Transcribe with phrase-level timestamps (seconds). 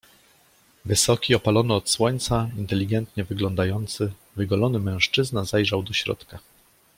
[0.85, 6.39] "Wysoki, opalony od słońca, inteligentnie wyglądający, wygolony mężczyzna zajrzał do środka."